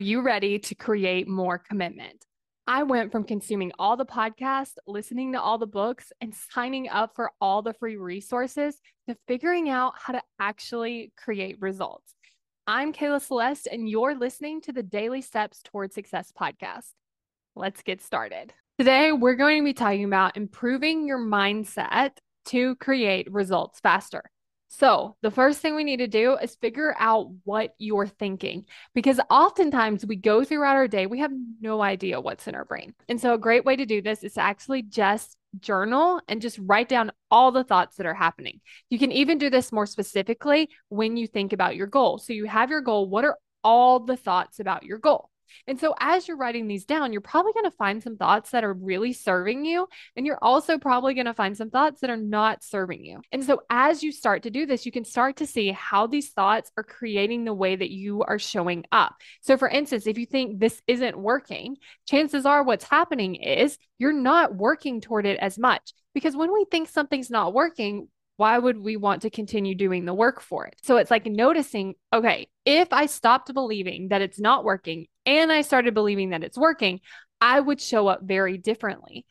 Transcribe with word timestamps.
you 0.00 0.22
ready 0.22 0.58
to 0.58 0.74
create 0.74 1.28
more 1.28 1.56
commitment? 1.58 2.26
I 2.66 2.82
went 2.82 3.12
from 3.12 3.24
consuming 3.24 3.70
all 3.78 3.96
the 3.96 4.04
podcasts, 4.04 4.74
listening 4.86 5.32
to 5.32 5.40
all 5.40 5.56
the 5.56 5.66
books, 5.66 6.12
and 6.20 6.34
signing 6.34 6.88
up 6.88 7.14
for 7.14 7.30
all 7.40 7.62
the 7.62 7.74
free 7.74 7.96
resources 7.96 8.80
to 9.08 9.16
figuring 9.28 9.68
out 9.68 9.92
how 9.96 10.14
to 10.14 10.22
actually 10.40 11.12
create 11.16 11.60
results. 11.60 12.14
I'm 12.66 12.92
Kayla 12.92 13.20
Celeste, 13.20 13.68
and 13.70 13.88
you're 13.88 14.16
listening 14.16 14.62
to 14.62 14.72
the 14.72 14.82
Daily 14.82 15.20
Steps 15.20 15.60
Toward 15.62 15.92
Success 15.92 16.32
podcast. 16.32 16.90
Let's 17.54 17.82
get 17.82 18.02
started. 18.02 18.52
Today, 18.78 19.12
we're 19.12 19.36
going 19.36 19.62
to 19.62 19.64
be 19.64 19.74
talking 19.74 20.04
about 20.04 20.36
improving 20.36 21.06
your 21.06 21.20
mindset 21.20 22.12
to 22.46 22.74
create 22.76 23.30
results 23.30 23.78
faster. 23.78 24.24
So, 24.76 25.14
the 25.22 25.30
first 25.30 25.60
thing 25.60 25.76
we 25.76 25.84
need 25.84 25.98
to 25.98 26.08
do 26.08 26.36
is 26.36 26.56
figure 26.56 26.96
out 26.98 27.30
what 27.44 27.76
you're 27.78 28.08
thinking 28.08 28.64
because 28.92 29.20
oftentimes 29.30 30.04
we 30.04 30.16
go 30.16 30.42
throughout 30.42 30.74
our 30.74 30.88
day, 30.88 31.06
we 31.06 31.20
have 31.20 31.30
no 31.60 31.80
idea 31.80 32.20
what's 32.20 32.48
in 32.48 32.56
our 32.56 32.64
brain. 32.64 32.92
And 33.08 33.20
so, 33.20 33.34
a 33.34 33.38
great 33.38 33.64
way 33.64 33.76
to 33.76 33.86
do 33.86 34.02
this 34.02 34.24
is 34.24 34.34
to 34.34 34.40
actually 34.40 34.82
just 34.82 35.36
journal 35.60 36.20
and 36.26 36.42
just 36.42 36.58
write 36.60 36.88
down 36.88 37.12
all 37.30 37.52
the 37.52 37.62
thoughts 37.62 37.96
that 37.96 38.06
are 38.06 38.14
happening. 38.14 38.60
You 38.90 38.98
can 38.98 39.12
even 39.12 39.38
do 39.38 39.48
this 39.48 39.70
more 39.70 39.86
specifically 39.86 40.68
when 40.88 41.16
you 41.16 41.28
think 41.28 41.52
about 41.52 41.76
your 41.76 41.86
goal. 41.86 42.18
So, 42.18 42.32
you 42.32 42.46
have 42.46 42.68
your 42.68 42.80
goal. 42.80 43.08
What 43.08 43.24
are 43.24 43.38
all 43.62 44.00
the 44.00 44.16
thoughts 44.16 44.58
about 44.58 44.82
your 44.82 44.98
goal? 44.98 45.30
And 45.66 45.78
so, 45.78 45.94
as 46.00 46.26
you're 46.26 46.36
writing 46.36 46.66
these 46.66 46.84
down, 46.84 47.12
you're 47.12 47.20
probably 47.20 47.52
going 47.52 47.64
to 47.64 47.76
find 47.76 48.02
some 48.02 48.16
thoughts 48.16 48.50
that 48.50 48.64
are 48.64 48.72
really 48.72 49.12
serving 49.12 49.64
you. 49.64 49.86
And 50.16 50.26
you're 50.26 50.38
also 50.42 50.78
probably 50.78 51.14
going 51.14 51.26
to 51.26 51.34
find 51.34 51.56
some 51.56 51.70
thoughts 51.70 52.00
that 52.00 52.10
are 52.10 52.16
not 52.16 52.62
serving 52.62 53.04
you. 53.04 53.20
And 53.32 53.44
so, 53.44 53.62
as 53.70 54.02
you 54.02 54.12
start 54.12 54.44
to 54.44 54.50
do 54.50 54.66
this, 54.66 54.86
you 54.86 54.92
can 54.92 55.04
start 55.04 55.36
to 55.36 55.46
see 55.46 55.72
how 55.72 56.06
these 56.06 56.30
thoughts 56.30 56.70
are 56.76 56.84
creating 56.84 57.44
the 57.44 57.54
way 57.54 57.76
that 57.76 57.90
you 57.90 58.22
are 58.22 58.38
showing 58.38 58.84
up. 58.92 59.14
So, 59.40 59.56
for 59.56 59.68
instance, 59.68 60.06
if 60.06 60.18
you 60.18 60.26
think 60.26 60.60
this 60.60 60.80
isn't 60.86 61.18
working, 61.18 61.76
chances 62.08 62.46
are 62.46 62.62
what's 62.62 62.84
happening 62.84 63.34
is 63.36 63.78
you're 63.98 64.12
not 64.12 64.54
working 64.54 65.00
toward 65.00 65.26
it 65.26 65.38
as 65.38 65.58
much. 65.58 65.92
Because 66.14 66.36
when 66.36 66.52
we 66.52 66.64
think 66.70 66.88
something's 66.88 67.30
not 67.30 67.52
working, 67.52 68.08
why 68.36 68.58
would 68.58 68.78
we 68.78 68.96
want 68.96 69.22
to 69.22 69.30
continue 69.30 69.74
doing 69.74 70.04
the 70.04 70.14
work 70.14 70.40
for 70.40 70.66
it? 70.66 70.74
So 70.82 70.96
it's 70.96 71.10
like 71.10 71.26
noticing, 71.26 71.94
okay, 72.12 72.48
if 72.64 72.92
I 72.92 73.06
stopped 73.06 73.52
believing 73.54 74.08
that 74.08 74.22
it's 74.22 74.40
not 74.40 74.64
working 74.64 75.06
and 75.24 75.52
I 75.52 75.62
started 75.62 75.94
believing 75.94 76.30
that 76.30 76.42
it's 76.42 76.58
working, 76.58 77.00
I 77.40 77.60
would 77.60 77.80
show 77.80 78.08
up 78.08 78.22
very 78.22 78.58
differently. 78.58 79.26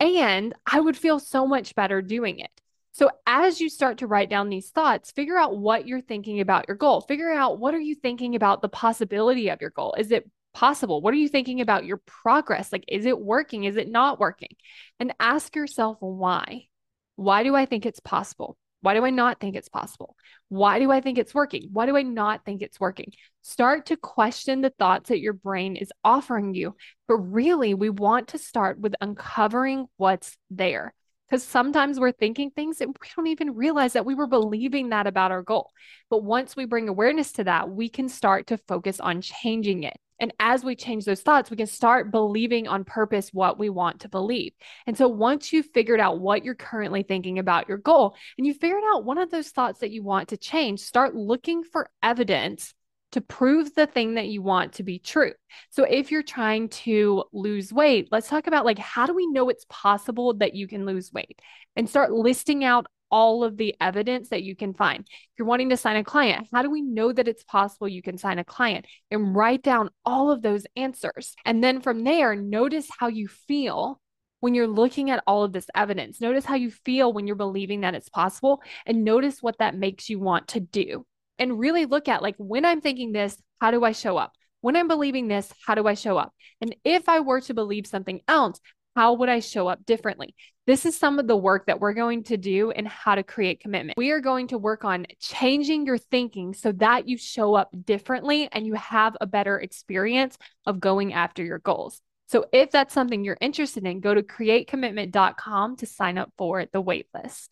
And 0.00 0.54
I 0.70 0.80
would 0.80 0.96
feel 0.96 1.18
so 1.18 1.46
much 1.46 1.74
better 1.74 2.02
doing 2.02 2.38
it. 2.38 2.50
So 2.92 3.10
as 3.26 3.60
you 3.60 3.68
start 3.68 3.98
to 3.98 4.06
write 4.06 4.30
down 4.30 4.48
these 4.48 4.70
thoughts, 4.70 5.10
figure 5.10 5.36
out 5.36 5.58
what 5.58 5.86
you're 5.86 6.00
thinking 6.00 6.40
about 6.40 6.66
your 6.66 6.78
goal. 6.78 7.02
Figure 7.02 7.30
out 7.30 7.58
what 7.58 7.74
are 7.74 7.80
you 7.80 7.94
thinking 7.94 8.36
about 8.36 8.62
the 8.62 8.70
possibility 8.70 9.50
of 9.50 9.60
your 9.60 9.70
goal? 9.70 9.94
Is 9.98 10.10
it 10.10 10.30
possible? 10.54 11.02
What 11.02 11.12
are 11.12 11.18
you 11.18 11.28
thinking 11.28 11.60
about 11.60 11.84
your 11.84 12.00
progress? 12.06 12.72
Like 12.72 12.84
is 12.88 13.04
it 13.04 13.20
working? 13.20 13.64
Is 13.64 13.76
it 13.76 13.90
not 13.90 14.18
working? 14.18 14.56
And 14.98 15.12
ask 15.20 15.54
yourself 15.54 15.98
why. 16.00 16.68
Why 17.16 17.42
do 17.42 17.54
I 17.54 17.66
think 17.66 17.86
it's 17.86 18.00
possible? 18.00 18.56
Why 18.82 18.94
do 18.94 19.04
I 19.04 19.10
not 19.10 19.40
think 19.40 19.56
it's 19.56 19.68
possible? 19.68 20.14
Why 20.48 20.78
do 20.78 20.92
I 20.92 21.00
think 21.00 21.18
it's 21.18 21.34
working? 21.34 21.70
Why 21.72 21.86
do 21.86 21.96
I 21.96 22.02
not 22.02 22.44
think 22.44 22.62
it's 22.62 22.78
working? 22.78 23.12
Start 23.42 23.86
to 23.86 23.96
question 23.96 24.60
the 24.60 24.72
thoughts 24.78 25.08
that 25.08 25.20
your 25.20 25.32
brain 25.32 25.76
is 25.76 25.92
offering 26.04 26.54
you. 26.54 26.76
But 27.08 27.16
really, 27.16 27.74
we 27.74 27.90
want 27.90 28.28
to 28.28 28.38
start 28.38 28.78
with 28.78 28.94
uncovering 29.00 29.86
what's 29.96 30.36
there. 30.50 30.94
Because 31.28 31.42
sometimes 31.42 31.98
we're 31.98 32.12
thinking 32.12 32.50
things 32.50 32.80
and 32.80 32.96
we 33.00 33.08
don't 33.16 33.26
even 33.26 33.54
realize 33.54 33.94
that 33.94 34.06
we 34.06 34.14
were 34.14 34.26
believing 34.26 34.90
that 34.90 35.06
about 35.06 35.32
our 35.32 35.42
goal. 35.42 35.72
But 36.08 36.22
once 36.22 36.54
we 36.54 36.66
bring 36.66 36.88
awareness 36.88 37.32
to 37.32 37.44
that, 37.44 37.68
we 37.68 37.88
can 37.88 38.08
start 38.08 38.46
to 38.48 38.58
focus 38.58 39.00
on 39.00 39.20
changing 39.20 39.82
it. 39.82 39.96
And 40.18 40.32
as 40.40 40.64
we 40.64 40.76
change 40.76 41.04
those 41.04 41.20
thoughts, 41.20 41.50
we 41.50 41.56
can 41.56 41.66
start 41.66 42.10
believing 42.10 42.68
on 42.68 42.84
purpose 42.84 43.30
what 43.32 43.58
we 43.58 43.68
want 43.68 44.00
to 44.00 44.08
believe. 44.08 44.52
And 44.86 44.96
so 44.96 45.08
once 45.08 45.52
you've 45.52 45.68
figured 45.74 46.00
out 46.00 46.20
what 46.20 46.44
you're 46.44 46.54
currently 46.54 47.02
thinking 47.02 47.38
about 47.38 47.68
your 47.68 47.78
goal 47.78 48.16
and 48.38 48.46
you 48.46 48.54
figured 48.54 48.82
out 48.94 49.04
one 49.04 49.18
of 49.18 49.30
those 49.30 49.50
thoughts 49.50 49.80
that 49.80 49.90
you 49.90 50.02
want 50.02 50.28
to 50.28 50.36
change, 50.36 50.80
start 50.80 51.14
looking 51.14 51.62
for 51.64 51.90
evidence 52.02 52.72
to 53.16 53.22
prove 53.22 53.74
the 53.74 53.86
thing 53.86 54.16
that 54.16 54.28
you 54.28 54.42
want 54.42 54.74
to 54.74 54.82
be 54.82 54.98
true. 54.98 55.32
So 55.70 55.84
if 55.84 56.10
you're 56.10 56.22
trying 56.22 56.68
to 56.68 57.24
lose 57.32 57.72
weight, 57.72 58.08
let's 58.12 58.28
talk 58.28 58.46
about 58.46 58.66
like 58.66 58.78
how 58.78 59.06
do 59.06 59.14
we 59.14 59.26
know 59.26 59.48
it's 59.48 59.64
possible 59.70 60.34
that 60.34 60.54
you 60.54 60.68
can 60.68 60.84
lose 60.84 61.10
weight 61.14 61.40
and 61.76 61.88
start 61.88 62.12
listing 62.12 62.62
out 62.62 62.84
all 63.10 63.42
of 63.42 63.56
the 63.56 63.74
evidence 63.80 64.28
that 64.28 64.42
you 64.42 64.54
can 64.54 64.74
find. 64.74 65.00
If 65.00 65.30
you're 65.38 65.48
wanting 65.48 65.70
to 65.70 65.78
sign 65.78 65.96
a 65.96 66.04
client, 66.04 66.48
how 66.52 66.60
do 66.60 66.70
we 66.70 66.82
know 66.82 67.10
that 67.10 67.26
it's 67.26 67.42
possible 67.42 67.88
you 67.88 68.02
can 68.02 68.18
sign 68.18 68.38
a 68.38 68.44
client? 68.44 68.84
And 69.10 69.34
write 69.34 69.62
down 69.62 69.88
all 70.04 70.30
of 70.30 70.42
those 70.42 70.66
answers. 70.76 71.34
And 71.46 71.64
then 71.64 71.80
from 71.80 72.04
there, 72.04 72.36
notice 72.36 72.88
how 72.98 73.08
you 73.08 73.28
feel 73.28 73.98
when 74.40 74.54
you're 74.54 74.66
looking 74.66 75.10
at 75.10 75.24
all 75.26 75.42
of 75.42 75.54
this 75.54 75.70
evidence. 75.74 76.20
Notice 76.20 76.44
how 76.44 76.56
you 76.56 76.70
feel 76.70 77.14
when 77.14 77.26
you're 77.26 77.34
believing 77.34 77.80
that 77.80 77.94
it's 77.94 78.10
possible 78.10 78.60
and 78.84 79.04
notice 79.04 79.42
what 79.42 79.56
that 79.60 79.74
makes 79.74 80.10
you 80.10 80.20
want 80.20 80.48
to 80.48 80.60
do. 80.60 81.06
And 81.38 81.58
really 81.58 81.86
look 81.86 82.08
at 82.08 82.22
like 82.22 82.36
when 82.38 82.64
I'm 82.64 82.80
thinking 82.80 83.12
this, 83.12 83.36
how 83.60 83.70
do 83.70 83.84
I 83.84 83.92
show 83.92 84.16
up? 84.16 84.32
When 84.60 84.76
I'm 84.76 84.88
believing 84.88 85.28
this, 85.28 85.52
how 85.66 85.74
do 85.74 85.86
I 85.86 85.94
show 85.94 86.16
up? 86.16 86.32
And 86.60 86.74
if 86.84 87.08
I 87.08 87.20
were 87.20 87.40
to 87.42 87.54
believe 87.54 87.86
something 87.86 88.20
else, 88.26 88.60
how 88.96 89.12
would 89.14 89.28
I 89.28 89.40
show 89.40 89.68
up 89.68 89.84
differently? 89.84 90.34
This 90.66 90.84
is 90.86 90.98
some 90.98 91.20
of 91.20 91.28
the 91.28 91.36
work 91.36 91.66
that 91.66 91.78
we're 91.78 91.92
going 91.92 92.24
to 92.24 92.36
do 92.36 92.72
and 92.72 92.88
how 92.88 93.14
to 93.14 93.22
create 93.22 93.60
commitment. 93.60 93.98
We 93.98 94.10
are 94.10 94.20
going 94.20 94.48
to 94.48 94.58
work 94.58 94.84
on 94.84 95.06
changing 95.20 95.86
your 95.86 95.98
thinking 95.98 96.54
so 96.54 96.72
that 96.72 97.06
you 97.06 97.18
show 97.18 97.54
up 97.54 97.70
differently 97.84 98.48
and 98.50 98.66
you 98.66 98.74
have 98.74 99.16
a 99.20 99.26
better 99.26 99.60
experience 99.60 100.36
of 100.64 100.80
going 100.80 101.12
after 101.12 101.44
your 101.44 101.58
goals. 101.60 102.00
So 102.28 102.46
if 102.52 102.72
that's 102.72 102.92
something 102.92 103.22
you're 103.22 103.38
interested 103.40 103.86
in, 103.86 104.00
go 104.00 104.12
to 104.12 104.22
createcommitment.com 104.22 105.76
to 105.76 105.86
sign 105.86 106.18
up 106.18 106.32
for 106.36 106.64
the 106.72 106.82
waitlist. 106.82 107.50